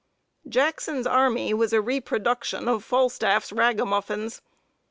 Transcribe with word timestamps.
Jackson's 0.49 1.05
army 1.05 1.53
was 1.53 1.73
a 1.73 1.79
reproduction 1.79 2.67
of 2.67 2.83
Falstaff's 2.83 3.51
ragamuffins. 3.51 4.41